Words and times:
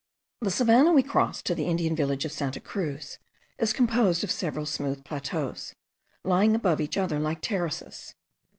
The 0.41 0.49
savannah 0.49 0.93
we 0.93 1.03
crossed 1.03 1.45
to 1.45 1.53
the 1.53 1.67
Indian 1.67 1.95
village 1.95 2.25
of 2.25 2.31
Santa 2.31 2.59
Cruz 2.59 3.19
is 3.59 3.71
composed 3.71 4.23
of 4.23 4.31
several 4.31 4.65
smooth 4.65 5.03
plateaux, 5.05 5.53
lying 6.23 6.55
above 6.55 6.81
each 6.81 6.97
other 6.97 7.19
like 7.19 7.39
terraces. 7.39 8.15